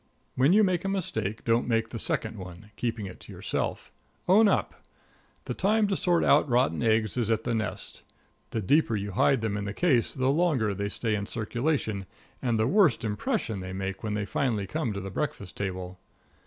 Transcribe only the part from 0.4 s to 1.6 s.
you make a mistake,